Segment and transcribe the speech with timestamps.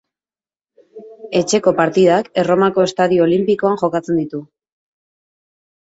[1.41, 4.45] Etxeko partidak Erromako Estadio Olinpikoan jokatzen ditu.